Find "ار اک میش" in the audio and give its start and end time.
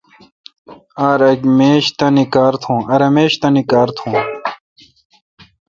1.09-1.85